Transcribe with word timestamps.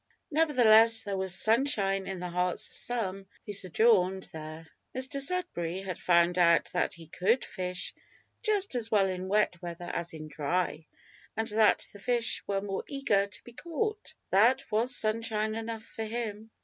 Nevertheless 0.31 1.03
there 1.03 1.15
was 1.15 1.35
sunshine 1.35 2.07
in 2.07 2.19
the 2.19 2.31
hearts 2.31 2.71
of 2.71 2.75
some 2.75 3.27
who 3.45 3.53
sojourned 3.53 4.23
there. 4.33 4.67
Mr 4.97 5.21
Sudberry 5.21 5.83
had 5.85 5.99
found 5.99 6.39
out 6.39 6.71
that 6.73 6.95
he 6.95 7.05
could 7.05 7.45
fish 7.45 7.93
just 8.41 8.73
as 8.73 8.89
well 8.89 9.07
in 9.07 9.27
wet 9.27 9.61
weather 9.61 9.85
as 9.93 10.13
in 10.15 10.27
dry, 10.27 10.87
and 11.37 11.47
that 11.49 11.87
the 11.93 11.99
fish 11.99 12.41
were 12.47 12.61
more 12.61 12.83
eager 12.87 13.27
to 13.27 13.43
be 13.43 13.53
caught. 13.53 14.15
That 14.31 14.65
was 14.71 14.95
sunshine 14.95 15.53
enough 15.53 15.83
for 15.83 16.05
him! 16.05 16.49